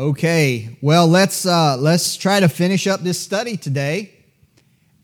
[0.00, 4.14] Okay, well let's uh, let's try to finish up this study today,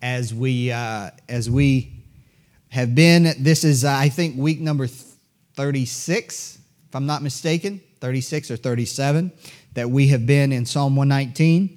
[0.01, 2.03] as we uh, as we
[2.71, 3.35] have been.
[3.39, 8.51] This is uh, I think week number thirty six, if I'm not mistaken, thirty six
[8.51, 9.33] or thirty seven
[9.75, 11.77] that we have been in Psalm one nineteen.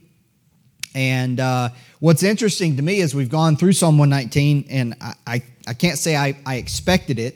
[0.96, 5.14] And uh, what's interesting to me is we've gone through Psalm one nineteen, and I,
[5.28, 7.36] I I can't say I, I expected it,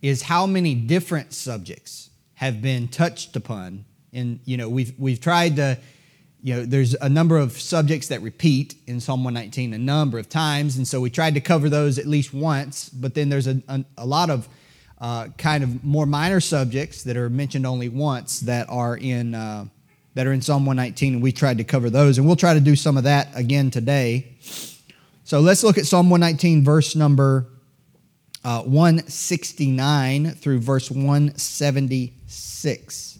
[0.00, 5.56] is how many different subjects have been touched upon and you know we've we've tried
[5.56, 5.78] to
[6.42, 10.28] you know there's a number of subjects that repeat in psalm 119 a number of
[10.28, 10.76] times.
[10.76, 12.88] And so we tried to cover those at least once.
[12.88, 14.48] But then there's a, a, a lot of
[15.00, 19.66] uh, kind of more minor subjects that are mentioned only once that are in uh,
[20.14, 22.18] that are in psalm 119 and we tried to cover those.
[22.18, 24.36] And we'll try to do some of that again today.
[25.24, 27.46] So let's look at psalm 119 verse number
[28.44, 33.17] uh, 169 through verse 176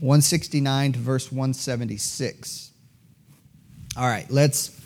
[0.00, 2.70] 169 to verse 176.
[3.96, 4.78] All right, let's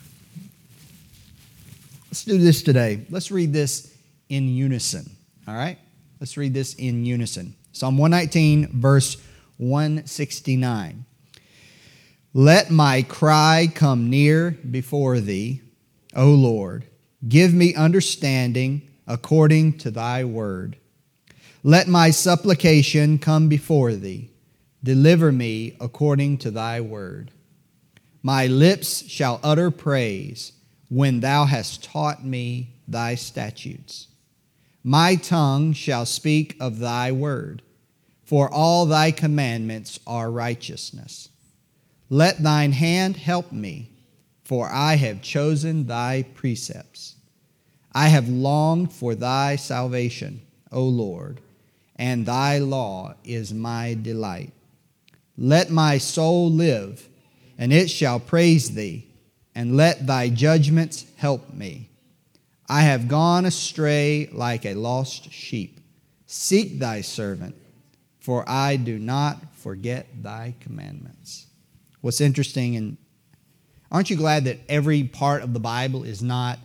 [2.07, 3.05] let's do this today.
[3.11, 3.95] Let's read this
[4.29, 5.09] in unison.
[5.47, 5.77] All right?
[6.19, 7.55] Let's read this in unison.
[7.73, 9.17] Psalm 119 verse
[9.57, 11.05] 169.
[12.33, 15.61] Let my cry come near before thee,
[16.15, 16.85] O Lord.
[17.27, 20.77] Give me understanding according to thy word.
[21.61, 24.32] Let my supplication come before thee
[24.83, 27.31] Deliver me according to thy word.
[28.21, 30.51] My lips shall utter praise
[30.89, 34.07] when thou hast taught me thy statutes.
[34.83, 37.61] My tongue shall speak of thy word,
[38.25, 41.29] for all thy commandments are righteousness.
[42.09, 43.89] Let thine hand help me,
[44.43, 47.15] for I have chosen thy precepts.
[47.93, 51.39] I have longed for thy salvation, O Lord,
[51.95, 54.51] and thy law is my delight.
[55.37, 57.07] Let my soul live,
[57.57, 59.07] and it shall praise thee,
[59.55, 61.89] and let thy judgments help me.
[62.69, 65.79] I have gone astray like a lost sheep.
[66.25, 67.55] Seek thy servant,
[68.19, 71.47] for I do not forget thy commandments.
[72.01, 72.97] What's interesting, and
[73.91, 76.59] aren't you glad that every part of the Bible is not,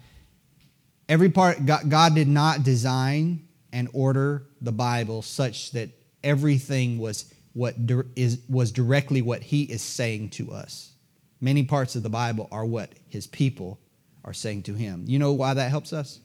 [1.09, 5.91] every part, God, did not design and order the Bible such that
[6.23, 7.75] everything was what
[8.15, 10.93] is, was directly what he is saying to us.
[11.41, 13.81] Many parts of the Bible are what his people
[14.25, 15.03] are saying to him.
[15.09, 16.21] You know why that helps us?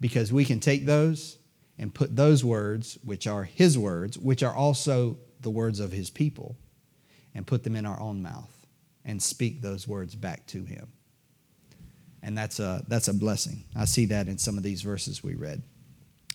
[0.00, 1.36] Because we can take those
[1.80, 6.10] and put those words, which are his words, which are also the words of his
[6.10, 6.56] people,
[7.34, 8.56] and put them in our own mouth
[9.04, 10.92] and speak those words back to him.
[12.22, 13.64] And that's a, that's a blessing.
[13.74, 15.60] I see that in some of these verses we read.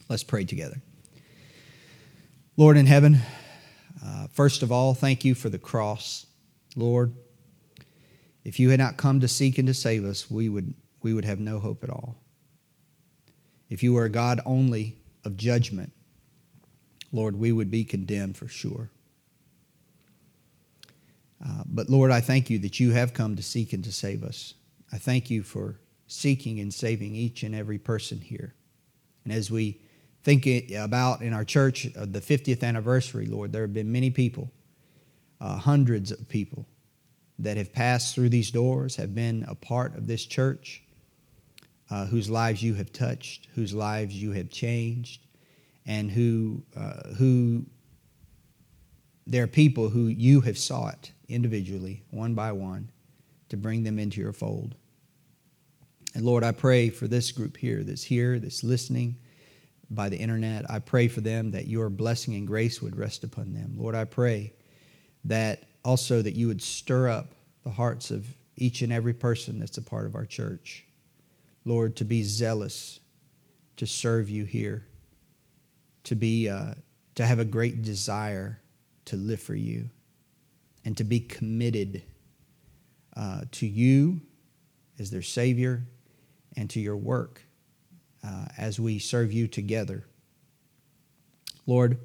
[0.09, 0.81] Let's pray together.
[2.57, 3.21] Lord in heaven,
[4.05, 6.25] uh, first of all, thank you for the cross,
[6.75, 7.13] Lord.
[8.43, 11.25] If you had not come to seek and to save us, we would, we would
[11.25, 12.15] have no hope at all.
[13.69, 15.91] If you were a God only of judgment,
[17.11, 18.91] Lord, we would be condemned for sure.
[21.43, 24.23] Uh, but Lord, I thank you that you have come to seek and to save
[24.23, 24.53] us.
[24.91, 28.53] I thank you for seeking and saving each and every person here.
[29.23, 29.81] And as we
[30.25, 34.51] think about in our church uh, the 50th anniversary, Lord, there have been many people,
[35.39, 36.65] uh, hundreds of people
[37.37, 40.81] that have passed through these doors, have been a part of this church,
[41.91, 45.21] uh, whose lives you have touched, whose lives you have changed,
[45.85, 47.63] and who, uh, who
[49.27, 52.89] there are people who you have sought individually, one by one,
[53.49, 54.73] to bring them into your fold.
[56.15, 59.17] And Lord, I pray for this group here that's here, that's listening
[59.89, 60.69] by the internet.
[60.69, 63.75] I pray for them that your blessing and grace would rest upon them.
[63.77, 64.53] Lord, I pray
[65.25, 68.25] that also that you would stir up the hearts of
[68.57, 70.85] each and every person that's a part of our church.
[71.65, 72.99] Lord, to be zealous
[73.77, 74.85] to serve you here,
[76.03, 76.75] to be uh,
[77.15, 78.61] to have a great desire
[79.05, 79.89] to live for you,
[80.83, 82.03] and to be committed
[83.15, 84.21] uh, to you
[84.99, 85.83] as their Savior
[86.55, 87.41] and to your work
[88.25, 90.03] uh, as we serve you together.
[91.67, 91.97] Lord,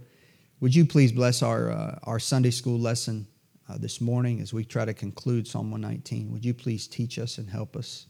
[0.60, 3.26] would you please bless our, uh, our Sunday school lesson
[3.68, 6.30] uh, this morning as we try to conclude Psalm 119?
[6.32, 8.06] Would you please teach us and help us?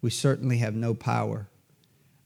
[0.00, 1.48] We certainly have no power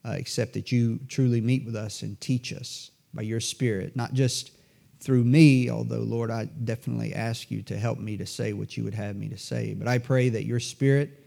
[0.04, 4.12] uh, except that you truly meet with us and teach us by your Spirit, not
[4.12, 4.52] just
[5.00, 8.84] through me, although, Lord, I definitely ask you to help me to say what you
[8.84, 9.74] would have me to say.
[9.74, 11.24] But I pray that your Spirit,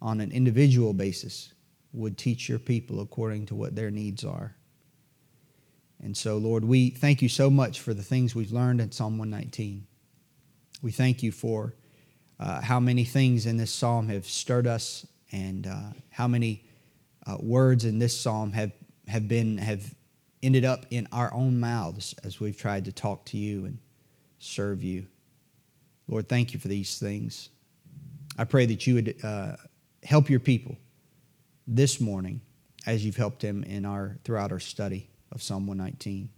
[0.00, 1.53] on an individual basis,
[1.94, 4.56] would teach your people according to what their needs are.
[6.02, 9.16] And so, Lord, we thank you so much for the things we've learned in Psalm
[9.16, 9.86] 119.
[10.82, 11.74] We thank you for
[12.38, 16.64] uh, how many things in this psalm have stirred us and uh, how many
[17.26, 18.72] uh, words in this psalm have,
[19.08, 19.94] have been have
[20.42, 23.78] ended up in our own mouths as we've tried to talk to you and
[24.38, 25.06] serve you.
[26.06, 27.48] Lord, thank you for these things.
[28.36, 29.56] I pray that you would uh,
[30.02, 30.76] help your people
[31.66, 32.40] this morning
[32.86, 36.28] as you've helped him in our throughout our study of Psalm 119.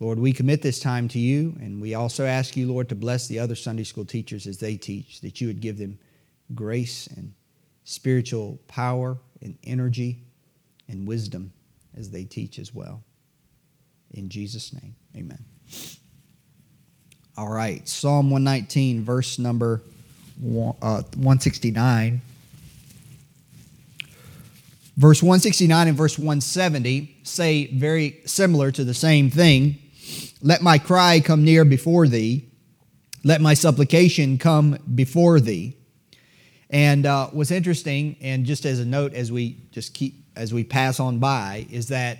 [0.00, 3.26] Lord, we commit this time to you, and we also ask you, Lord, to bless
[3.26, 5.98] the other Sunday school teachers as they teach, that you would give them
[6.54, 7.34] grace and
[7.82, 10.22] spiritual power and energy
[10.88, 11.52] and wisdom
[11.96, 13.02] as they teach as well.
[14.12, 15.44] In Jesus' name, amen.
[17.36, 19.82] All right, Psalm 119, verse number
[20.40, 22.20] uh, 169.
[24.98, 29.78] Verse 169 and verse 170 say very similar to the same thing.
[30.42, 32.50] Let my cry come near before thee.
[33.22, 35.76] Let my supplication come before thee.
[36.68, 40.64] And uh, what's interesting, and just as a note, as we just keep as we
[40.64, 42.18] pass on by, is that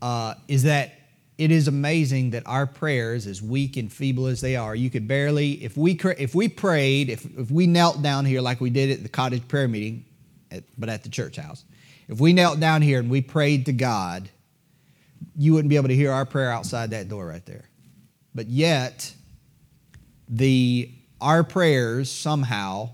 [0.00, 0.92] uh, is that
[1.36, 5.08] it is amazing that our prayers, as weak and feeble as they are, you could
[5.08, 8.92] barely if we if we prayed, if if we knelt down here like we did
[8.92, 10.04] at the cottage prayer meeting,
[10.52, 11.64] at, but at the church house,
[12.08, 14.28] if we knelt down here and we prayed to God,
[15.36, 17.68] you wouldn't be able to hear our prayer outside that door right there.
[18.34, 19.12] But yet,
[20.28, 20.90] the
[21.20, 22.90] our prayers somehow,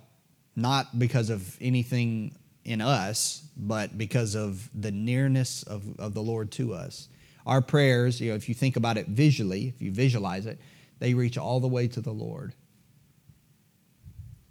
[0.57, 6.51] not because of anything in us, but because of the nearness of, of the Lord
[6.53, 7.09] to us.
[7.47, 10.59] Our prayers, you know, if you think about it visually, if you visualize it,
[10.99, 12.55] they reach all the way to the Lord.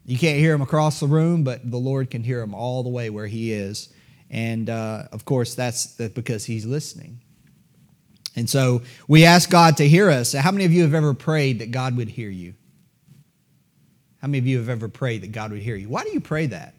[0.06, 2.89] You can't hear them across the room, but the Lord can hear them all the
[2.89, 3.89] way where He is.
[4.30, 7.22] And uh, of course, that's, because He's listening.
[8.36, 10.34] And so we ask God to hear us.
[10.34, 12.56] How many of you have ever prayed that God would hear you?
[14.22, 15.90] How many of you have ever prayed that God would hear you?
[15.90, 16.74] Why do you pray that?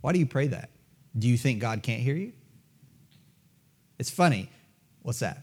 [0.00, 0.70] Why do you pray that?
[1.18, 2.32] Do you think God can't hear you?
[3.98, 4.48] It's funny.
[5.02, 5.42] What's that?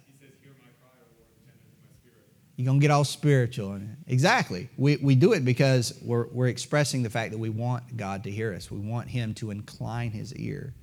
[2.56, 3.80] You're going to get all spiritual.
[4.08, 4.70] Exactly.
[4.78, 8.32] We, we do it because we're, we're expressing the fact that we want God to
[8.32, 8.70] hear us.
[8.70, 10.74] We want Him to incline His ear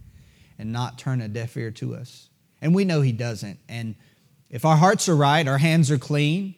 [0.58, 2.28] and not turn a deaf ear to us.
[2.60, 3.58] And we know He doesn't.
[3.68, 3.94] And
[4.50, 6.54] if our hearts are right, our hands are clean,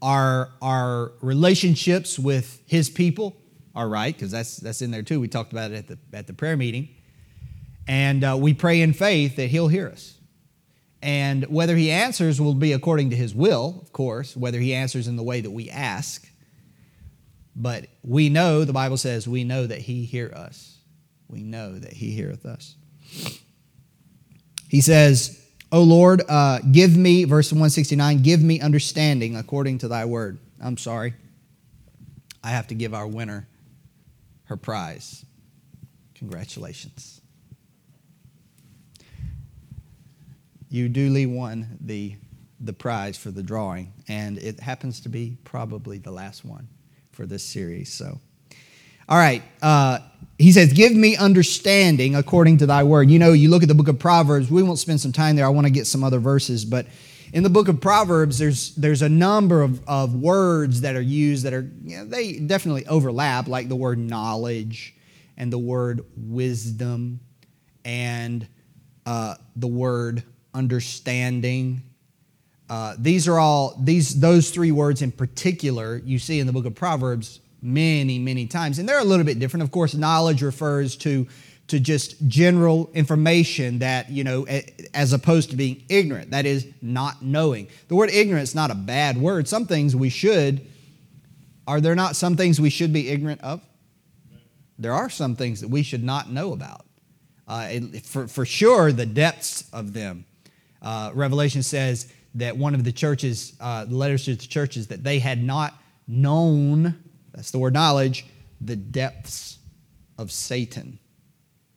[0.00, 3.36] our, our relationships with His people
[3.74, 5.20] are right, because that's, that's in there too.
[5.20, 6.88] We talked about it at the, at the prayer meeting.
[7.88, 10.18] And uh, we pray in faith that He'll hear us.
[11.02, 15.08] And whether He answers will be according to His will, of course, whether He answers
[15.08, 16.28] in the way that we ask.
[17.54, 20.78] But we know, the Bible says, we know that He hear us.
[21.28, 22.76] We know that He heareth us.
[24.68, 25.38] He says,
[25.70, 30.38] O Lord, uh, give me, verse 169, give me understanding according to thy word.
[30.60, 31.14] I'm sorry.
[32.44, 33.48] I have to give our winner
[34.44, 35.24] her prize.
[36.14, 37.20] Congratulations.
[40.68, 42.16] You duly won the,
[42.60, 46.68] the prize for the drawing, and it happens to be probably the last one
[47.10, 47.92] for this series.
[47.92, 48.20] So,
[49.12, 49.42] all right.
[49.60, 49.98] Uh,
[50.38, 53.10] he says, Give me understanding according to thy word.
[53.10, 55.44] You know, you look at the book of Proverbs, we won't spend some time there.
[55.44, 56.86] I want to get some other verses, but
[57.34, 61.44] in the book of Proverbs, there's, there's a number of, of words that are used
[61.44, 64.94] that are, you know, they definitely overlap, like the word knowledge
[65.36, 67.20] and the word wisdom
[67.84, 68.48] and
[69.04, 70.22] uh, the word
[70.54, 71.82] understanding.
[72.70, 76.64] Uh, these are all these those three words in particular you see in the book
[76.64, 78.78] of Proverbs many, many times.
[78.78, 79.62] And they're a little bit different.
[79.62, 81.26] Of course, knowledge refers to,
[81.68, 84.46] to just general information that, you know,
[84.92, 86.32] as opposed to being ignorant.
[86.32, 87.68] That is, not knowing.
[87.88, 89.46] The word ignorant is not a bad word.
[89.46, 90.66] Some things we should,
[91.66, 93.62] are there not some things we should be ignorant of?
[94.78, 96.84] There are some things that we should not know about.
[97.46, 100.24] Uh, for, for sure, the depths of them.
[100.80, 105.04] Uh, Revelation says that one of the churches, uh, the letters to the churches, that
[105.04, 105.74] they had not
[106.08, 107.01] known
[107.34, 108.26] that's the word knowledge,
[108.60, 109.58] the depths
[110.18, 110.98] of Satan.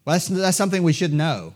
[0.06, 1.54] Well, that's, that's something we should know.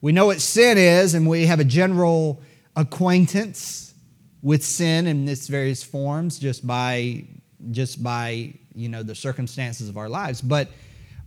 [0.00, 2.40] We know what sin is, and we have a general
[2.76, 3.94] acquaintance
[4.42, 7.24] with sin in its various forms just by
[7.72, 10.40] just by you know the circumstances of our lives.
[10.40, 10.68] But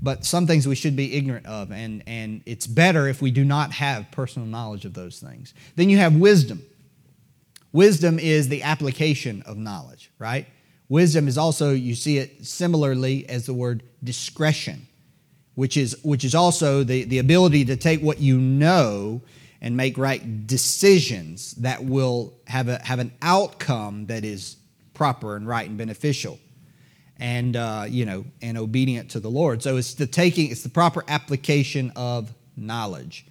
[0.02, 3.44] but some things we should be ignorant of and and it's better if we do
[3.44, 5.54] not have personal knowledge of those things.
[5.76, 6.64] Then you have wisdom.
[7.74, 10.48] Wisdom is the application of knowledge right
[10.92, 14.86] Wisdom is also, you see it similarly as the word discretion,
[15.56, 19.22] which is, which is also the, the ability to take what you know
[19.62, 24.58] and make right decisions that will have, a, have an outcome that is
[24.94, 26.38] proper and right and beneficial
[27.22, 29.64] and uh, you know and obedient to the lord.
[29.64, 33.28] So it's the taking it's the proper application of knowledge.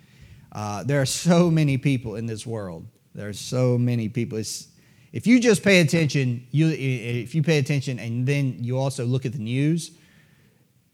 [0.51, 2.87] Uh, there are so many people in this world.
[3.15, 4.39] There are so many people.
[4.39, 4.69] It's,
[5.13, 9.27] if you just pay attention you if you pay attention and then you also look
[9.27, 9.93] at the news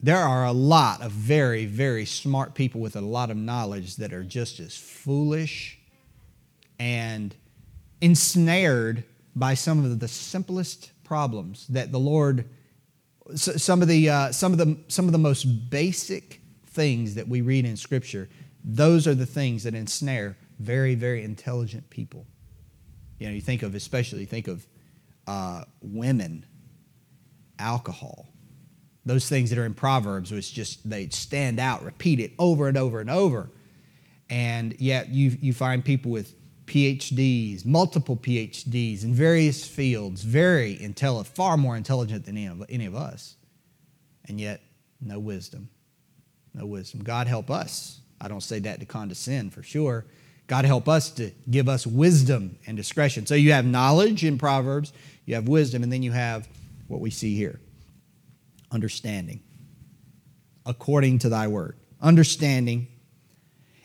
[0.00, 4.12] there are a lot of very, very smart people with a lot of knowledge that
[4.12, 5.78] are just as foolish
[6.78, 7.34] and
[8.00, 9.04] ensnared
[9.34, 12.48] by some of the simplest problems that the Lord,
[13.34, 17.40] some of the, uh, some of the, some of the most basic things that we
[17.40, 18.28] read in Scripture,
[18.62, 22.26] those are the things that ensnare very, very intelligent people.
[23.18, 24.66] You know, you think of, especially think of
[25.26, 26.44] uh, women,
[27.58, 28.28] alcohol,
[29.04, 32.76] those things that are in Proverbs, which just they stand out, repeat it over and
[32.76, 33.50] over and over.
[34.28, 36.34] And yet you, you find people with
[36.66, 42.86] PhDs, multiple PhDs in various fields, very intelligent, far more intelligent than any of, any
[42.86, 43.36] of us.
[44.24, 44.60] And yet,
[45.00, 45.68] no wisdom.
[46.52, 47.02] No wisdom.
[47.02, 48.00] God help us.
[48.20, 50.06] I don't say that to condescend for sure.
[50.46, 53.26] God help us to give us wisdom and discretion.
[53.26, 54.92] So you have knowledge in Proverbs,
[55.24, 56.48] you have wisdom, and then you have
[56.88, 57.60] what we see here
[58.70, 59.40] understanding
[60.64, 61.76] according to thy word.
[62.00, 62.88] Understanding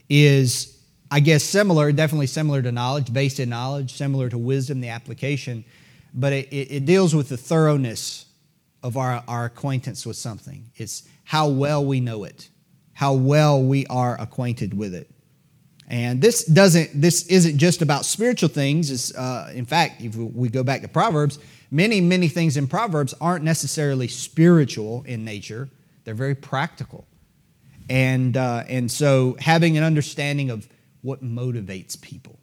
[0.09, 0.77] is,
[1.09, 5.63] I guess, similar, definitely similar to knowledge, based in knowledge, similar to wisdom, the application,
[6.13, 8.25] but it, it deals with the thoroughness
[8.83, 10.65] of our, our acquaintance with something.
[10.75, 12.49] It's how well we know it,
[12.93, 15.09] how well we are acquainted with it.
[15.91, 19.13] And this doesn't, this isn't just about spiritual things.
[19.13, 21.37] Uh, in fact, if we go back to Proverbs,
[21.69, 25.67] many, many things in Proverbs aren't necessarily spiritual in nature,
[26.05, 27.05] they're very practical.
[27.89, 30.65] And, uh, and so having an understanding of
[31.01, 32.39] what motivates people.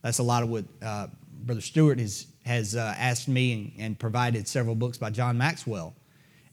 [0.00, 1.08] That's a lot of what uh,
[1.44, 5.94] Brother Stewart has, has uh, asked me and, and, provided several books by John Maxwell.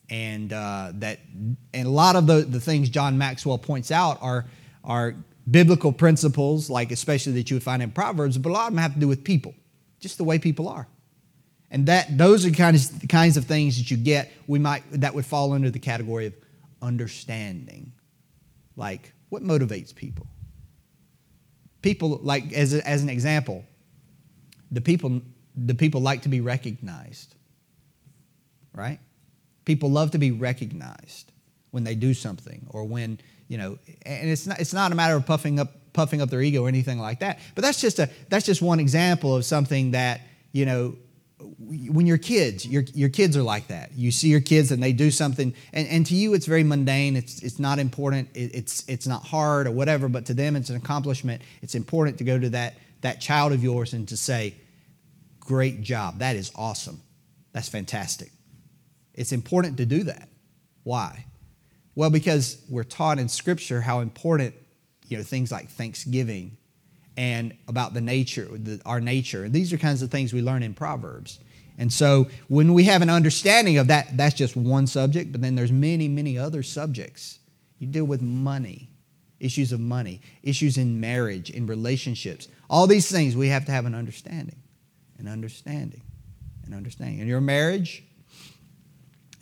[0.09, 1.19] And, uh, that,
[1.73, 4.45] and a lot of the, the things John Maxwell points out are,
[4.83, 5.15] are
[5.49, 8.81] biblical principles, like especially that you would find in Proverbs, but a lot of them
[8.81, 9.53] have to do with people,
[9.99, 10.87] just the way people are.
[11.69, 15.15] And that those are kinds the kinds of things that you get we might that
[15.15, 16.35] would fall under the category of
[16.81, 17.93] understanding.
[18.75, 20.27] Like what motivates people?
[21.81, 23.65] People like as, a, as an example,
[24.71, 25.21] the people
[25.55, 27.35] the people like to be recognized.
[28.73, 28.99] Right?
[29.65, 31.31] People love to be recognized
[31.71, 35.15] when they do something or when, you know, and it's not it's not a matter
[35.15, 37.39] of puffing up puffing up their ego or anything like that.
[37.55, 40.21] But that's just a that's just one example of something that,
[40.51, 40.95] you know,
[41.59, 43.91] when you're kids, your, your kids are like that.
[43.93, 47.15] You see your kids and they do something, and, and to you it's very mundane.
[47.15, 48.29] It's, it's not important.
[48.33, 51.41] It, it's, it's not hard or whatever, but to them it's an accomplishment.
[51.61, 54.55] It's important to go to that, that child of yours and to say,
[55.39, 56.19] Great job.
[56.19, 57.01] That is awesome.
[57.51, 58.31] That's fantastic.
[59.13, 60.29] It's important to do that.
[60.83, 61.25] Why?
[61.95, 64.55] Well, because we're taught in Scripture how important
[65.07, 66.57] you know, things like Thanksgiving
[67.15, 69.43] and about the nature, the, our nature.
[69.43, 71.39] And these are kinds of things we learn in Proverbs.
[71.77, 75.55] And so when we have an understanding of that, that's just one subject, but then
[75.55, 77.39] there's many, many other subjects.
[77.79, 78.89] You deal with money,
[79.39, 82.47] issues of money, issues in marriage, in relationships.
[82.69, 84.61] All these things we have to have an understanding,
[85.19, 86.01] an understanding,
[86.65, 87.19] an understanding.
[87.19, 88.03] In your marriage,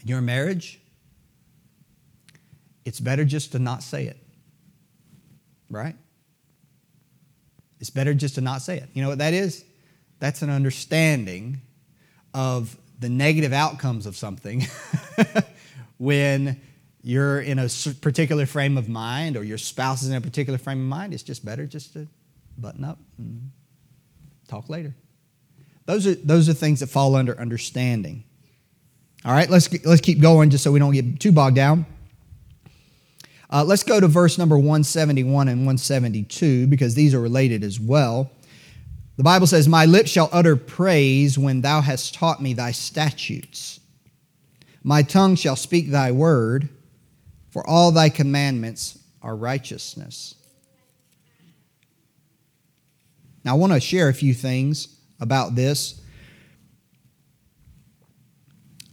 [0.01, 0.80] in your marriage,
[2.85, 4.17] it's better just to not say it.
[5.69, 5.95] Right?
[7.79, 8.89] It's better just to not say it.
[8.93, 9.63] You know what that is?
[10.19, 11.61] That's an understanding
[12.33, 14.67] of the negative outcomes of something
[15.97, 16.61] when
[17.01, 17.67] you're in a
[18.01, 21.13] particular frame of mind or your spouse is in a particular frame of mind.
[21.13, 22.07] It's just better just to
[22.57, 23.51] button up and
[24.47, 24.93] talk later.
[25.85, 28.23] Those are, those are things that fall under understanding.
[29.25, 31.85] All right, let's, let's keep going just so we don't get too bogged down.
[33.51, 38.31] Uh, let's go to verse number 171 and 172 because these are related as well.
[39.17, 43.79] The Bible says, My lips shall utter praise when thou hast taught me thy statutes.
[44.83, 46.69] My tongue shall speak thy word,
[47.49, 50.35] for all thy commandments are righteousness.
[53.43, 55.99] Now, I want to share a few things about this.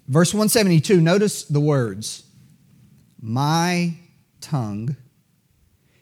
[0.09, 2.25] Verse 172, notice the words,
[3.21, 3.95] My
[4.41, 4.97] tongue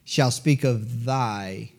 [0.05, 1.73] shall speak of thy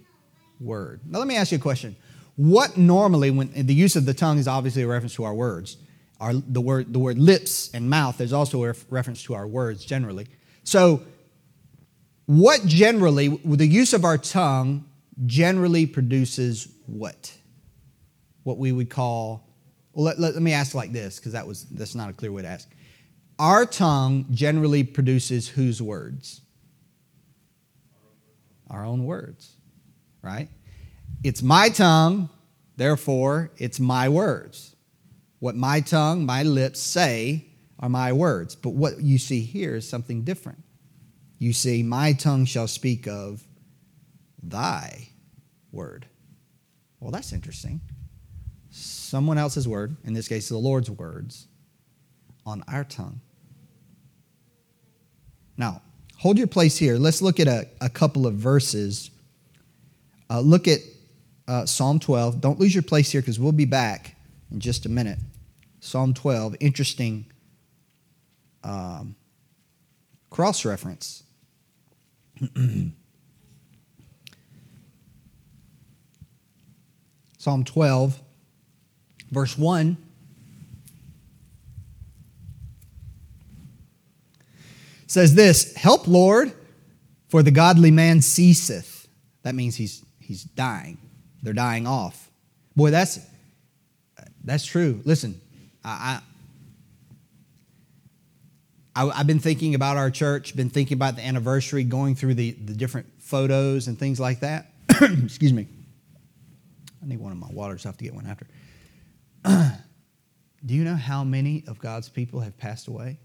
[0.60, 1.02] word.
[1.06, 1.96] Now, let me ask you a question.
[2.36, 5.78] What normally, when the use of the tongue is obviously a reference to our words,
[6.20, 9.86] our, the, word, the word lips and mouth is also a reference to our words
[9.86, 10.28] generally.
[10.64, 11.04] So,
[12.26, 14.86] what generally, the use of our tongue,
[15.26, 17.34] generally produces what?
[18.44, 19.48] What we would call,
[19.94, 22.32] well, let, let, let me ask like this, because that was that's not a clear
[22.32, 22.70] way to ask.
[23.40, 26.42] Our tongue generally produces whose words?
[28.70, 29.56] Our own words,
[30.22, 30.50] right?
[31.24, 32.30] It's my tongue,
[32.76, 34.76] therefore, it's my words.
[35.40, 37.46] What my tongue, my lips say
[37.80, 38.56] are my words.
[38.56, 40.64] But what you see here is something different.
[41.40, 43.44] You see, my tongue shall speak of
[44.42, 45.10] thy
[45.72, 46.08] word.
[47.00, 47.82] Well, that's interesting.
[48.72, 51.48] Someone else's word, in this case, the Lord's words,
[52.46, 53.22] on our tongue.
[55.56, 55.82] Now,
[56.18, 56.98] hold your place here.
[56.98, 59.10] Let's look at a, a couple of verses.
[60.30, 60.80] Uh, look at
[61.48, 62.42] uh, Psalm 12.
[62.42, 64.16] Don't lose your place here because we'll be back
[64.52, 65.20] in just a minute.
[65.80, 67.26] Psalm 12, interesting
[68.64, 69.16] um,
[70.30, 71.24] cross reference.
[77.38, 78.20] Psalm 12,
[79.32, 79.98] verse 1.
[85.08, 86.54] Says this Help, Lord,
[87.30, 89.08] for the godly man ceaseth.
[89.44, 90.98] That means he's, he's dying.
[91.42, 92.30] They're dying off.
[92.76, 93.20] Boy, that's,
[94.44, 95.02] that's true.
[95.06, 95.40] Listen,
[95.84, 96.22] I,
[98.96, 102.52] I, I've been thinking about our church, been thinking about the anniversary, going through the,
[102.52, 104.74] the different photos and things like that.
[105.02, 105.68] Excuse me.
[107.02, 107.86] I need one of my waters.
[107.86, 108.48] I have to get one after.
[110.66, 113.20] Do you know how many of God's people have passed away?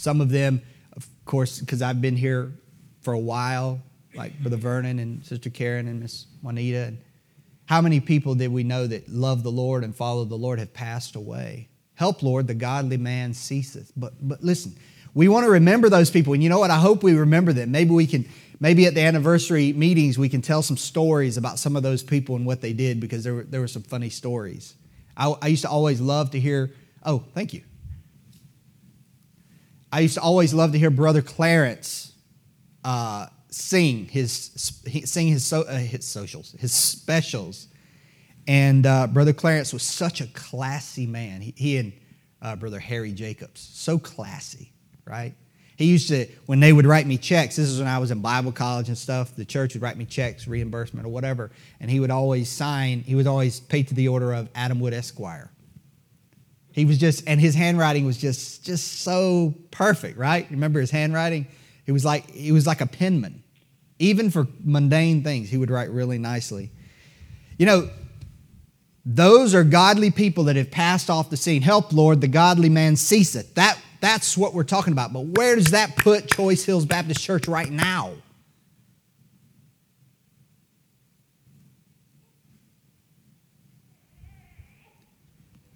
[0.00, 0.62] Some of them,
[0.96, 2.54] of course, because I've been here
[3.02, 3.82] for a while,
[4.14, 6.84] like Brother Vernon and Sister Karen and Miss Juanita.
[6.84, 6.98] And
[7.66, 10.72] how many people did we know that love the Lord and follow the Lord have
[10.72, 11.68] passed away?
[11.96, 13.92] Help, Lord, the godly man ceaseth.
[13.94, 14.74] But, but listen,
[15.12, 16.32] we want to remember those people.
[16.32, 16.70] And you know what?
[16.70, 17.70] I hope we remember them.
[17.70, 18.26] Maybe we can,
[18.58, 22.36] maybe at the anniversary meetings, we can tell some stories about some of those people
[22.36, 24.74] and what they did because there were, there were some funny stories.
[25.14, 26.72] I, I used to always love to hear,
[27.04, 27.64] oh, thank you.
[29.92, 32.12] I used to always love to hear Brother Clarence
[32.84, 34.34] uh, sing his
[35.04, 37.68] sing his, so, uh, his socials, his specials.
[38.46, 41.40] And uh, Brother Clarence was such a classy man.
[41.40, 41.92] He, he and
[42.42, 44.72] uh, Brother Harry Jacobs, so classy,
[45.04, 45.34] right?
[45.76, 48.20] He used to, when they would write me checks, this is when I was in
[48.20, 51.50] Bible college and stuff, the church would write me checks, reimbursement or whatever,
[51.80, 54.92] and he would always sign, he was always paid to the order of Adam Wood
[54.92, 55.50] Esquire.
[56.80, 60.50] He was just, and his handwriting was just, just so perfect, right?
[60.50, 61.46] Remember his handwriting?
[61.84, 63.42] It was like, it was like a penman.
[63.98, 66.70] Even for mundane things, he would write really nicely.
[67.58, 67.90] You know,
[69.04, 71.60] those are godly people that have passed off the scene.
[71.60, 73.56] Help, Lord, the godly man ceaseth.
[73.56, 75.12] That, that's what we're talking about.
[75.12, 78.14] But where does that put Choice Hills Baptist Church right now?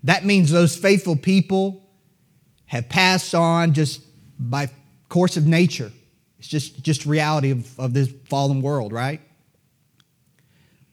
[0.05, 1.83] That means those faithful people
[2.67, 4.03] have passed on just
[4.39, 4.71] by
[5.09, 5.91] course of nature.
[6.39, 9.21] It's just, just reality of, of this fallen world, right?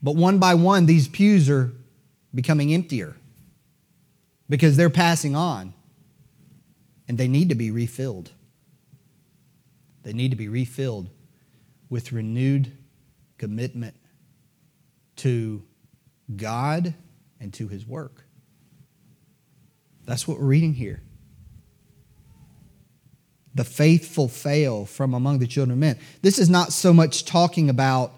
[0.02, 1.72] But one by one, these pews are
[2.34, 3.16] becoming emptier
[4.48, 5.74] because they're passing on
[7.06, 8.30] and they need to be refilled.
[10.02, 11.10] They need to be refilled
[11.90, 12.72] with renewed
[13.36, 13.94] commitment
[15.16, 15.62] to
[16.34, 16.94] God
[17.38, 18.24] and to His work.
[20.04, 21.00] That's what we're reading here.
[23.54, 25.98] The faithful fail from among the children of men.
[26.22, 28.12] This is not so much talking about,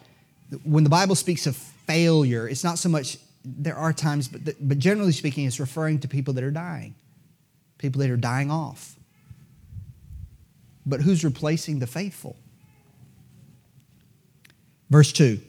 [0.63, 4.79] when the Bible speaks of failure, it's not so much, there are times, but, but
[4.79, 6.95] generally speaking, it's referring to people that are dying,
[7.79, 8.95] people that are dying off.
[10.87, 12.37] But who's replacing the faithful?
[14.91, 15.41] Verse 2.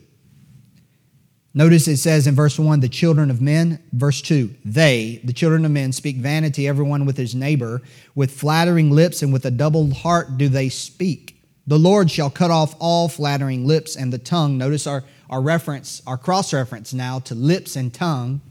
[1.56, 3.82] Notice it says in verse 1, the children of men.
[3.90, 7.80] Verse 2, they, the children of men, speak vanity, everyone with his neighbor.
[8.14, 11.42] With flattering lips and with a double heart do they speak.
[11.66, 14.58] The Lord shall cut off all flattering lips and the tongue.
[14.58, 18.42] Notice our, our reference, our cross reference now to lips and tongue.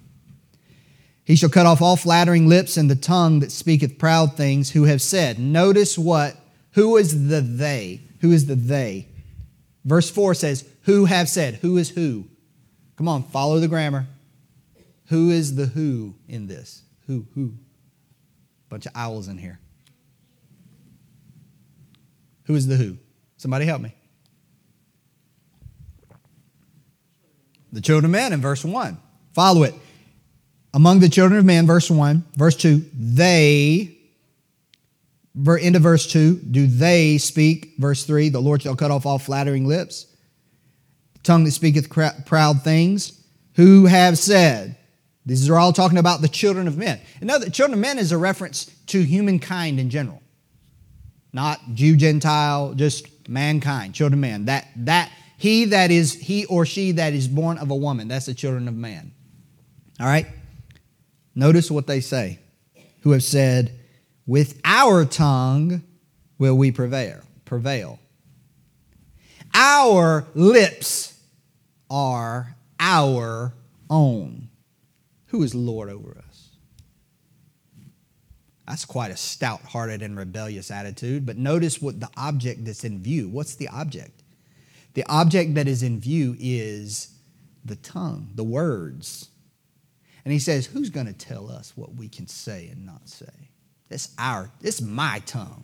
[1.24, 4.86] He shall cut off all flattering lips and the tongue that speaketh proud things, who
[4.86, 5.38] have said.
[5.38, 6.38] Notice what,
[6.72, 8.02] who is the they?
[8.22, 9.10] Who is the they?
[9.84, 11.58] Verse 4 says, Who have said?
[11.58, 12.30] Who is who?
[12.98, 14.08] Come on, follow the grammar.
[15.08, 16.84] Who is the who in this?
[17.08, 17.54] Who, who?
[18.70, 19.60] Bunch of owls in here.
[22.46, 22.98] Who is the who?
[23.38, 23.94] Somebody help me.
[27.72, 28.98] The children of men in verse 1.
[29.34, 29.74] Follow it.
[30.74, 32.24] Among the children of men, verse 1.
[32.36, 33.98] Verse 2, they,
[35.36, 37.74] into verse 2, do they speak?
[37.78, 40.08] Verse 3, the Lord shall cut off all flattering lips
[41.26, 43.22] tongue that speaketh proud things,
[43.56, 44.78] who have said,
[45.26, 47.00] these are all talking about the children of men.
[47.20, 50.22] And that children of men is a reference to humankind in general,
[51.34, 54.46] not Jew, Gentile, just mankind, children of man.
[54.46, 58.28] That that he that is he or she that is born of a woman, that's
[58.28, 59.14] the children of man.
[60.00, 60.28] All right.
[61.34, 62.40] Notice what they say,
[63.02, 63.72] who have said,
[64.28, 65.82] "With our tongue
[66.38, 68.00] will we prevail." Prevail.
[69.54, 71.15] Our lips
[71.90, 73.54] are our
[73.90, 74.50] own.
[75.28, 76.50] Who is Lord over us?
[78.68, 83.02] That's quite a stout hearted and rebellious attitude, but notice what the object that's in
[83.02, 83.30] view.
[83.30, 84.24] What's the object?
[84.96, 87.16] The object that is in view is
[87.64, 89.30] the tongue, the words.
[90.24, 93.50] And he says, Who's going to tell us what we can say and not say?
[93.90, 95.64] It's our, it's my tongue.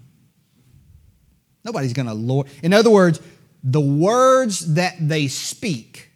[1.63, 2.47] Nobody's going to lord.
[2.61, 3.19] In other words,
[3.63, 6.10] the words that they speak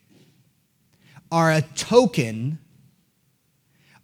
[1.32, 2.60] are a token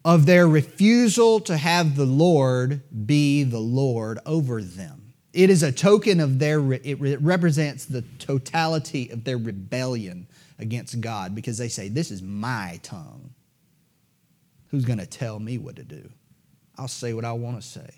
[0.04, 5.14] of their refusal to have the Lord be the Lord over them.
[5.34, 10.28] It is a token of their, it represents the totality of their rebellion
[10.60, 13.34] against God because they say, This is my tongue.
[14.70, 16.10] Who's going to tell me what to do?
[16.78, 17.90] I'll say what I want to say.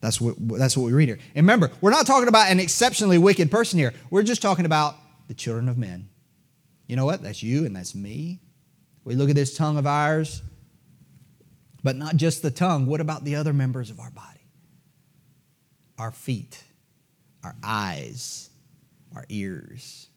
[0.00, 1.18] That's what, that's what we read here.
[1.34, 3.94] And remember, we're not talking about an exceptionally wicked person here.
[4.10, 4.96] We're just talking about
[5.28, 6.08] the children of men.
[6.86, 7.22] You know what?
[7.22, 8.40] That's you and that's me.
[9.04, 10.42] We look at this tongue of ours,
[11.82, 12.86] but not just the tongue.
[12.86, 14.46] What about the other members of our body?
[15.98, 16.62] Our feet,
[17.42, 18.50] our eyes,
[19.14, 20.08] our ears,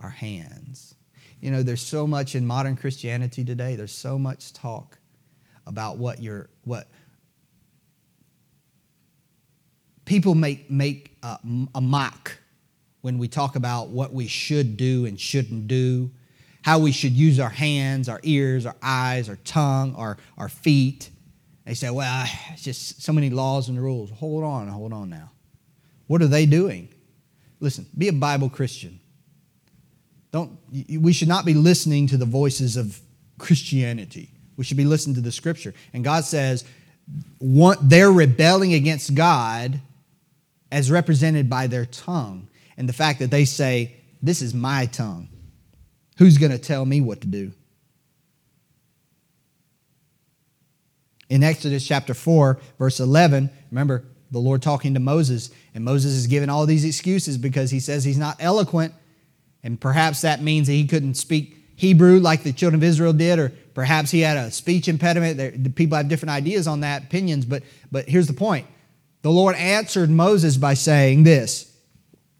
[0.00, 0.94] our hands.
[1.40, 4.98] You know, there's so much in modern Christianity today, there's so much talk
[5.66, 6.88] about what your what
[10.04, 11.38] people make, make a,
[11.74, 12.38] a mock
[13.00, 16.10] when we talk about what we should do and shouldn't do,
[16.62, 21.10] how we should use our hands, our ears, our eyes, our tongue, our, our feet.
[21.64, 24.10] They say, well, it's just so many laws and rules.
[24.10, 25.30] Hold on, hold on now.
[26.06, 26.88] What are they doing?
[27.60, 29.00] Listen, be a Bible Christian.
[30.30, 30.58] Don't,
[30.90, 33.00] we should not be listening to the voices of
[33.38, 34.30] Christianity.
[34.56, 35.72] We should be listening to the scripture.
[35.92, 36.64] And God says,
[37.40, 39.80] they're rebelling against God
[40.70, 42.47] as represented by their tongue
[42.78, 45.28] and the fact that they say, This is my tongue.
[46.16, 47.52] Who's going to tell me what to do?
[51.28, 56.26] In Exodus chapter 4, verse 11, remember the Lord talking to Moses, and Moses is
[56.26, 58.94] giving all these excuses because he says he's not eloquent,
[59.62, 63.38] and perhaps that means that he couldn't speak Hebrew like the children of Israel did,
[63.38, 65.74] or perhaps he had a speech impediment.
[65.76, 67.62] People have different ideas on that, opinions, but,
[67.92, 68.66] but here's the point
[69.22, 71.67] the Lord answered Moses by saying this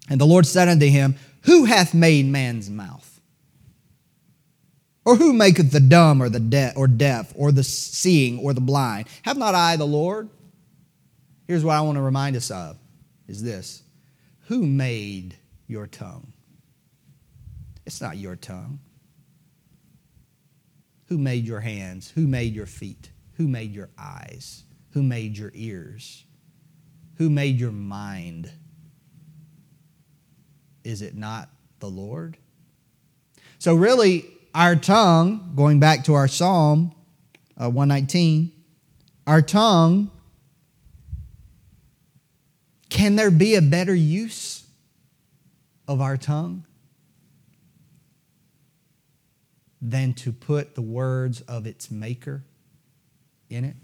[0.09, 3.21] And the Lord said unto him, Who hath made man's mouth?
[5.05, 8.61] Or who maketh the dumb or the deaf or deaf or the seeing or the
[8.61, 9.07] blind?
[9.23, 10.29] Have not I the Lord?
[11.47, 12.77] Here's what I want to remind us of
[13.27, 13.83] is this.
[14.47, 16.33] Who made your tongue?
[17.87, 18.81] It's not your tongue.
[21.07, 22.11] Who made your hands?
[22.11, 23.11] Who made your feet?
[23.37, 24.65] Who made your eyes?
[24.91, 26.25] Who made your ears?
[27.17, 28.51] Who made your mind?
[30.89, 32.39] Is it not the Lord?
[33.59, 34.25] So, really,
[34.55, 36.95] our tongue, going back to our Psalm
[37.61, 38.51] uh, 119,
[39.27, 40.11] our tongue,
[42.89, 44.65] can there be a better use
[45.87, 46.65] of our tongue
[49.83, 52.45] than to put the words of its maker
[53.51, 53.77] in it?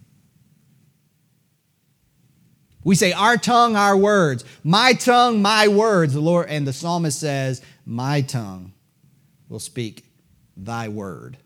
[2.85, 4.45] We say, Our tongue, our words.
[4.63, 6.13] My tongue, my words.
[6.13, 8.73] The Lord, and the psalmist says, My tongue
[9.49, 10.05] will speak
[10.57, 11.39] thy word.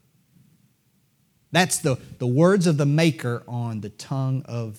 [1.53, 4.79] That's the, the words of the maker on the tongue of,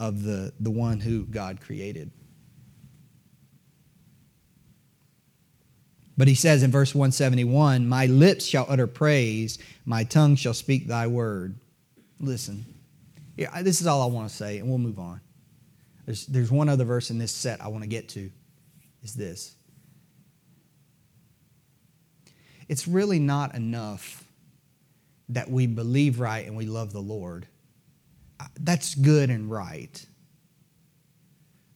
[0.00, 2.10] of the, the one who God created.
[6.16, 10.86] But he says in verse 171 My lips shall utter praise, my tongue shall speak
[10.86, 11.56] thy word.
[12.20, 12.64] Listen,
[13.36, 15.20] yeah, this is all I want to say, and we'll move on.
[16.06, 18.30] There's, there's one other verse in this set I want to get to,
[19.02, 19.54] is this.
[22.68, 24.24] It's really not enough
[25.28, 27.46] that we believe right and we love the Lord.
[28.58, 30.04] That's good and right.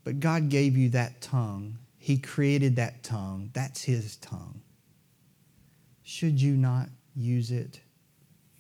[0.05, 1.79] But God gave you that tongue.
[1.99, 3.51] He created that tongue.
[3.53, 4.61] That's His tongue.
[6.03, 7.81] Should you not use it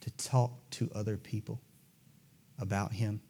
[0.00, 1.60] to talk to other people?
[2.58, 3.20] About him.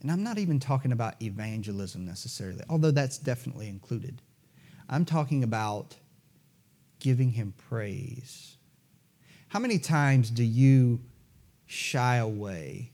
[0.00, 4.20] And I'm not even talking about evangelism necessarily, although that's definitely included.
[4.88, 5.96] I'm talking about
[6.98, 8.56] giving him praise.
[9.48, 11.00] How many times do you
[11.66, 12.90] shy away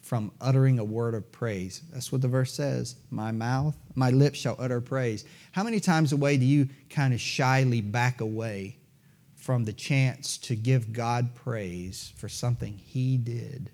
[0.00, 1.82] from uttering a word of praise?
[1.92, 2.96] That's what the verse says.
[3.10, 5.24] My mouth, my lips shall utter praise.
[5.52, 8.78] How many times away do you kind of shyly back away
[9.34, 13.70] from the chance to give God praise for something he did?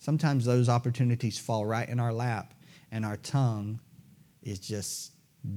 [0.00, 2.54] Sometimes those opportunities fall right in our lap
[2.90, 3.78] and our tongue
[4.42, 5.12] is just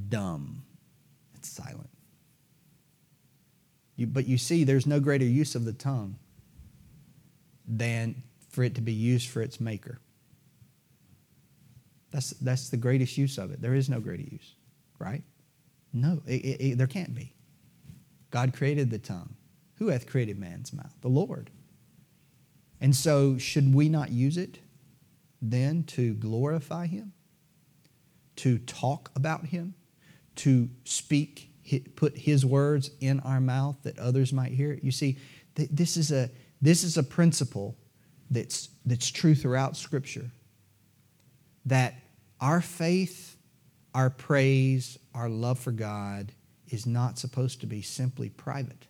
[0.10, 0.64] dumb.
[1.34, 1.90] It's silent.
[3.96, 6.18] You, but you see, there's no greater use of the tongue
[7.66, 10.00] than for it to be used for its maker.
[12.12, 13.62] That's, that's the greatest use of it.
[13.62, 14.56] There is no greater use,
[15.00, 15.24] right?
[15.94, 17.34] No, it, it, it, there can't be.
[18.30, 19.36] God created the tongue.
[19.76, 20.94] Who hath created man's mouth?
[21.02, 21.50] The Lord.
[22.84, 24.60] And so, should we not use it
[25.42, 27.14] then to glorify Him?
[28.36, 29.74] To talk about Him?
[30.36, 31.50] To speak,
[31.96, 34.78] put His words in our mouth that others might hear?
[34.84, 35.18] You see,
[35.56, 36.30] this is a,
[36.62, 37.78] this is a principle
[38.30, 40.30] that's, that's true throughout Scripture
[41.66, 41.96] that
[42.42, 43.38] our faith,
[43.96, 46.34] our praise, our love for God
[46.68, 48.88] is not supposed to be simply private.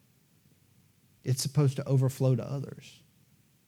[1.23, 3.02] It's supposed to overflow to others.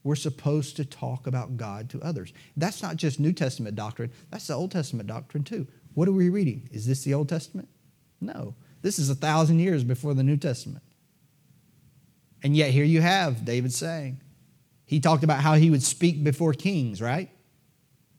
[0.06, 2.32] We're supposed to talk about God to others.
[2.56, 5.66] That's not just New Testament doctrine, that's the Old Testament doctrine too.
[5.96, 6.70] What are we reading?
[6.72, 7.68] Is this the Old Testament?
[8.22, 8.54] No.
[8.84, 10.84] This is a thousand years before the New Testament.
[12.44, 14.22] And yet, here you have David saying,
[14.86, 17.32] he talked about how he would speak before kings, right?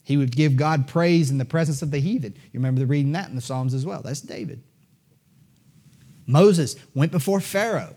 [0.02, 2.34] He would give God praise in the presence of the heathen.
[2.34, 4.02] You remember the reading that in the Psalms as well.
[4.02, 4.64] That's David.
[6.26, 7.94] Moses went before Pharaoh,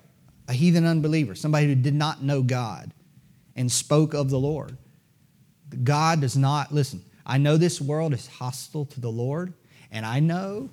[0.47, 2.93] a heathen unbeliever, somebody who did not know God
[3.55, 4.77] and spoke of the Lord.
[5.83, 9.53] God does not, listen, I know this world is hostile to the Lord,
[9.91, 10.69] and I know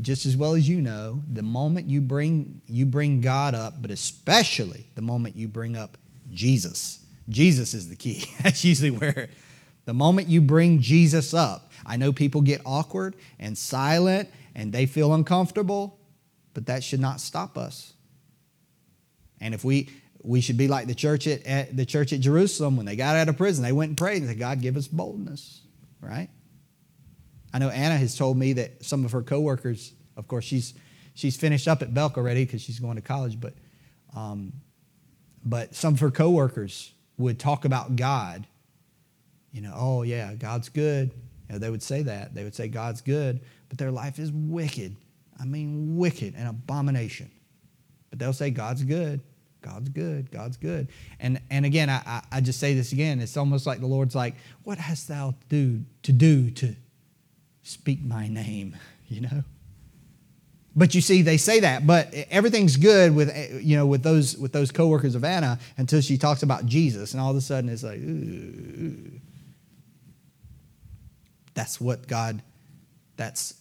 [0.00, 3.90] just as well as you know, the moment you bring you bring God up, but
[3.90, 5.98] especially the moment you bring up
[6.32, 7.00] Jesus.
[7.28, 8.24] Jesus is the key.
[8.42, 9.28] That's usually where
[9.84, 14.86] the moment you bring Jesus up, I know people get awkward and silent and they
[14.86, 15.98] feel uncomfortable,
[16.54, 17.92] but that should not stop us.
[19.40, 19.90] And if we
[20.22, 23.16] we should be like the church at, at, the church at Jerusalem when they got
[23.16, 23.64] out of prison.
[23.64, 25.60] They went and prayed and said, God, give us boldness,
[26.00, 26.28] right?
[27.52, 30.74] I know Anna has told me that some of her coworkers, of course, she's
[31.14, 33.54] she's finished up at Belk already because she's going to college, but
[34.14, 34.52] um,
[35.44, 38.46] but some of her coworkers would talk about God.
[39.52, 41.12] You know, oh yeah, God's good.
[41.48, 42.34] You know, they would say that.
[42.34, 44.96] They would say God's good, but their life is wicked.
[45.38, 47.30] I mean, wicked and abomination.
[48.08, 49.20] But they'll say God's good.
[49.62, 50.30] God's good.
[50.30, 50.88] God's good.
[51.20, 53.20] And and again, I, I just say this again.
[53.20, 56.74] It's almost like the Lord's like, what hast thou do to do to
[57.62, 58.76] speak my name?
[59.08, 59.44] You know.
[60.74, 63.30] But you see, they say that, but everything's good with
[63.62, 67.20] you know with those with those coworkers of Anna until she talks about Jesus, and
[67.20, 69.20] all of a sudden it's like, ooh.
[71.54, 72.42] That's what God.
[73.16, 73.54] That's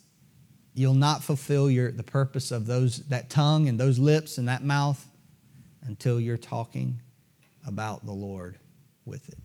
[0.73, 4.63] you'll not fulfill your the purpose of those that tongue and those lips and that
[4.63, 5.05] mouth
[5.83, 7.01] until you're talking
[7.65, 8.57] about the Lord
[9.05, 9.37] with it.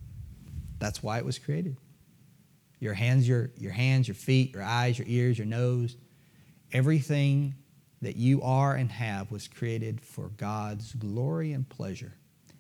[0.79, 1.77] That's why it was created.
[2.79, 5.96] Your hands, your, your hands, your feet, your eyes, your ears, your nose,
[6.72, 7.55] everything
[8.03, 12.14] that you are and have was created for God's glory and pleasure.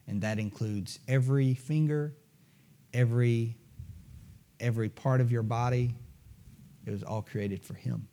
[0.06, 2.14] And that includes every finger,
[2.94, 3.56] every
[4.58, 5.94] every part of your body.
[6.86, 8.08] It was all created for him.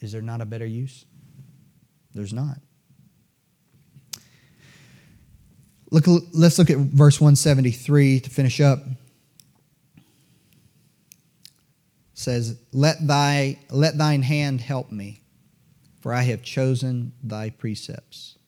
[0.00, 1.06] Is there not a better use?
[2.14, 2.58] There's not.
[5.92, 8.78] Look, let's look at verse 173 to finish up.
[9.94, 10.02] It
[12.14, 15.20] says, Let, thy, let thine hand help me,
[16.00, 18.38] for I have chosen thy precepts.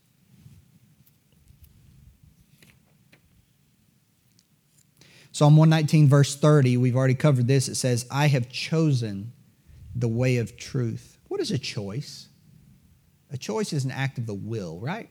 [5.31, 7.69] Psalm 119, verse 30, we've already covered this.
[7.69, 9.35] It says, I have chosen
[9.95, 11.19] the way of truth.
[11.29, 12.29] What is a choice?
[13.31, 15.11] A choice is an act of the will, right?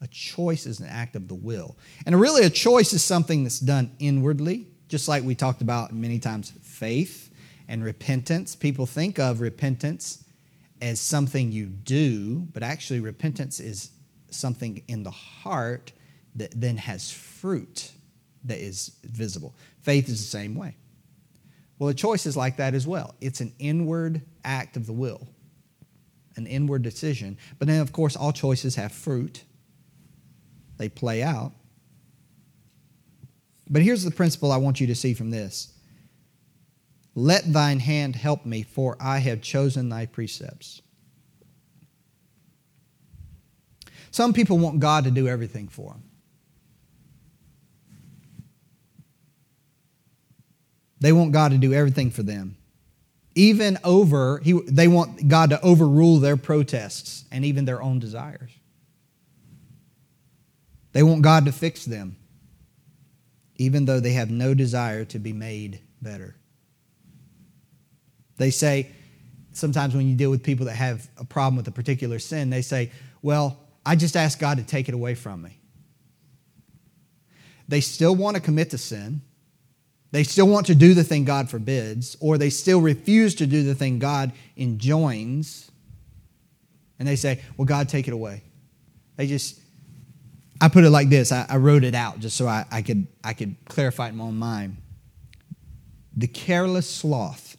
[0.00, 1.76] A choice is an act of the will.
[2.06, 6.18] And really, a choice is something that's done inwardly, just like we talked about many
[6.18, 7.30] times faith
[7.66, 8.54] and repentance.
[8.54, 10.24] People think of repentance
[10.80, 13.90] as something you do, but actually, repentance is
[14.30, 15.92] something in the heart
[16.36, 17.90] that then has fruit
[18.44, 19.54] that is visible.
[19.82, 20.76] Faith is the same way.
[21.78, 23.14] Well, a choice is like that as well.
[23.20, 25.28] It's an inward act of the will,
[26.36, 27.38] an inward decision.
[27.58, 29.44] But then, of course, all choices have fruit
[30.78, 31.52] they play out.
[33.68, 35.74] But here's the principle I want you to see from this
[37.14, 40.82] Let thine hand help me, for I have chosen thy precepts.
[44.10, 46.02] Some people want God to do everything for them.
[51.00, 52.56] They want God to do everything for them.
[53.34, 58.50] Even over, he, they want God to overrule their protests and even their own desires.
[60.92, 62.16] They want God to fix them,
[63.56, 66.36] even though they have no desire to be made better.
[68.36, 68.90] They say,
[69.52, 72.62] sometimes when you deal with people that have a problem with a particular sin, they
[72.62, 75.58] say, Well, I just ask God to take it away from me.
[77.66, 79.20] They still want to commit to sin.
[80.10, 83.62] They still want to do the thing God forbids, or they still refuse to do
[83.62, 85.70] the thing God enjoins.
[86.98, 88.42] And they say, Well, God, take it away.
[89.16, 89.60] They just,
[90.60, 93.06] I put it like this I, I wrote it out just so I, I, could,
[93.22, 94.76] I could clarify it in my own mind.
[96.16, 97.56] The careless sloth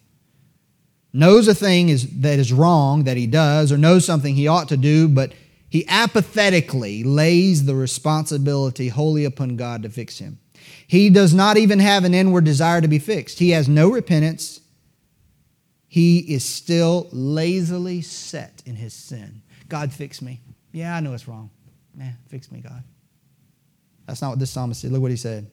[1.13, 4.69] knows a thing is, that is wrong that he does, or knows something he ought
[4.69, 5.33] to do, but
[5.69, 10.39] he apathetically lays the responsibility wholly upon God to fix him.
[10.87, 13.39] He does not even have an inward desire to be fixed.
[13.39, 14.59] He has no repentance.
[15.87, 19.41] He is still lazily set in his sin.
[19.67, 20.41] God, fix me.
[20.71, 21.51] Yeah, I know it's wrong.
[21.99, 22.83] Man, fix me, God.
[24.07, 24.91] That's not what this psalmist said.
[24.91, 25.51] Look what he said.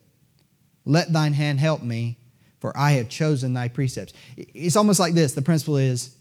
[0.87, 2.19] Let thine hand help me,
[2.61, 4.15] for I have chosen thy precepts.
[4.39, 5.35] It's almost like this.
[5.35, 6.17] The principle is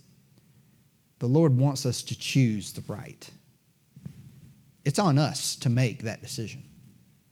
[1.19, 3.29] the Lord wants us to choose the right.
[4.83, 6.63] It's on us to make that decision,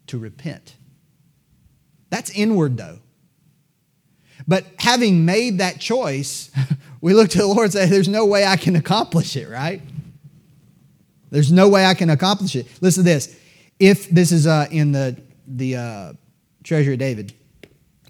[0.08, 0.76] to repent
[2.14, 3.00] that's inward, though.
[4.48, 6.52] But having made that choice,
[7.02, 9.82] we look to the Lord and say, There's no way I can accomplish it, right?
[11.34, 12.68] There's no way I can accomplish it.
[12.80, 13.36] Listen to this.
[13.80, 16.14] If this is uh, in the, the uh,
[16.64, 17.34] Treasury of David,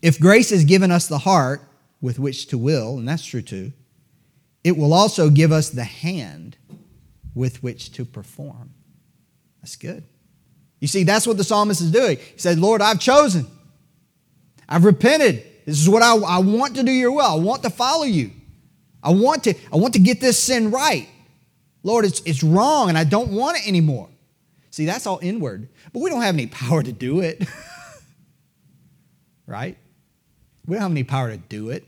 [0.01, 1.61] if grace has given us the heart
[2.01, 3.71] with which to will, and that's true too,
[4.65, 6.57] it will also give us the hand
[7.33, 8.73] with which to perform.
[9.61, 10.03] That's good.
[10.81, 12.17] You see, that's what the psalmist is doing.
[12.17, 13.47] He said, Lord, I've chosen.
[14.67, 15.45] I've repented.
[15.65, 17.25] This is what I, I want to do your will.
[17.25, 18.31] I want to follow you.
[19.01, 21.07] I want to, I want to get this sin right.
[21.83, 24.09] Lord, it's, it's wrong and I don't want it anymore.
[24.71, 25.69] See, that's all inward.
[25.91, 27.43] But we don't have any power to do it.
[29.47, 29.77] right?
[30.65, 31.85] We don't have any power to do it.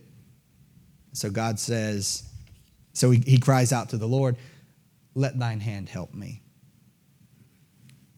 [1.13, 2.23] So God says,
[2.93, 4.35] so he, he cries out to the Lord,
[5.15, 6.41] let thine hand help me.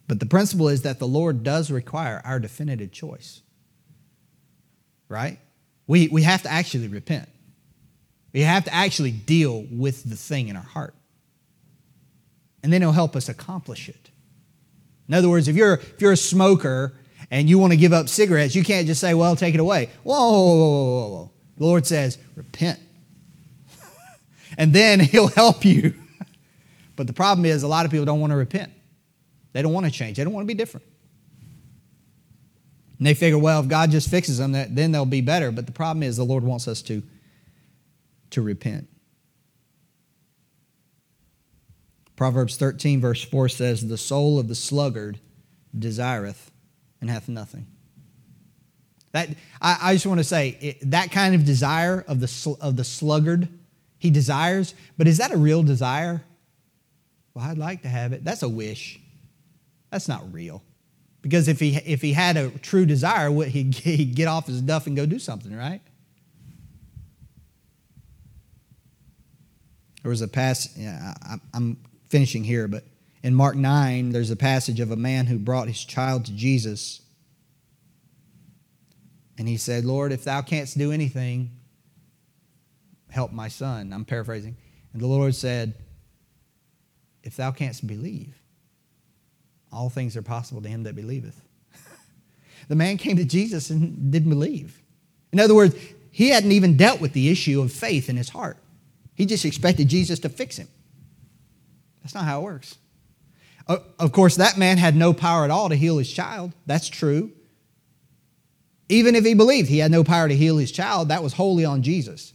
[0.08, 3.42] But the principle is that the Lord does require our definitive choice
[5.10, 5.40] right?
[5.88, 7.30] We, we have to actually repent.
[8.34, 10.94] We have to actually deal with the thing in our heart.
[12.64, 14.10] And then He'll help us accomplish it.
[15.08, 16.94] In other words, if you're, if you're a smoker
[17.32, 19.90] and you want to give up cigarettes, you can't just say, well, take it away.
[20.04, 21.32] Whoa, whoa, whoa, whoa, whoa.
[21.58, 22.80] The Lord says, repent.
[24.58, 25.94] and then He'll help you.
[26.96, 28.72] but the problem is, a lot of people don't want to repent.
[29.54, 30.86] They don't want to change, they don't want to be different.
[32.98, 35.52] And they figure, well, if God just fixes them, then they'll be better.
[35.52, 37.04] But the problem is the Lord wants us to,
[38.32, 38.88] to repent.
[42.18, 45.20] Proverbs 13, verse 4 says, The soul of the sluggard
[45.78, 46.52] desireth
[47.00, 47.68] and hath nothing.
[49.12, 49.30] That,
[49.62, 52.84] I, I just want to say, it, that kind of desire of the, of the
[52.84, 53.48] sluggard,
[54.00, 56.24] he desires, but is that a real desire?
[57.34, 58.24] Well, I'd like to have it.
[58.24, 59.00] That's a wish.
[59.92, 60.64] That's not real.
[61.22, 64.88] Because if he, if he had a true desire, he'd, he'd get off his duff
[64.88, 65.82] and go do something, right?
[70.02, 71.14] There was a passage, yeah,
[71.54, 71.78] I'm
[72.10, 72.84] finishing here, but
[73.24, 77.02] in Mark 9, there's a passage of a man who brought his child to Jesus.
[79.38, 81.52] And he said, Lord, if thou canst do anything,
[83.10, 83.92] help my son.
[83.94, 84.56] I'm paraphrasing.
[84.94, 85.74] And the Lord said,
[87.24, 88.40] If thou canst believe,
[89.72, 91.42] all things are possible to him that believeth.
[92.68, 94.82] the man came to Jesus and didn't believe.
[95.32, 95.76] In other words,
[96.12, 98.58] he hadn't even dealt with the issue of faith in his heart.
[99.16, 100.68] He just expected Jesus to fix him.
[102.08, 102.78] That's not how it works.
[103.68, 106.54] Of course, that man had no power at all to heal his child.
[106.66, 107.34] That's true.
[108.88, 111.66] Even if he believed he had no power to heal his child, that was wholly
[111.66, 112.32] on Jesus.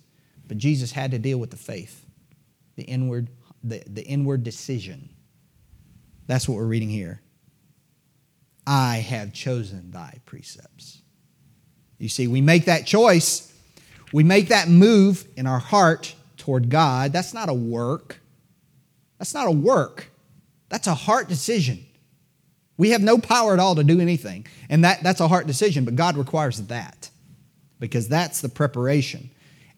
[0.47, 2.05] But Jesus had to deal with the faith,
[2.77, 3.31] the inward,
[3.65, 5.09] the, the inward decision.
[6.27, 7.23] That's what we're reading here.
[8.67, 11.01] I have chosen thy precepts.
[11.97, 13.51] You see, we make that choice,
[14.13, 17.15] we make that move in our heart toward God.
[17.15, 18.19] That's not a work.
[19.23, 20.11] That's not a work,
[20.69, 21.87] that's a heart decision.
[22.77, 24.49] We have no power at all to do anything.
[24.69, 27.09] And that, that's a heart decision, but God requires that
[27.79, 29.31] because that's the preparation.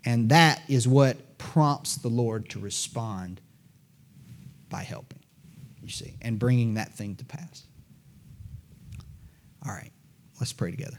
[0.03, 3.43] And that is what prompts the Lord to respond
[4.71, 5.21] by helping,
[5.83, 7.65] you see, and bringing that thing to pass.
[9.67, 9.93] All right,
[10.41, 10.99] let's pray together.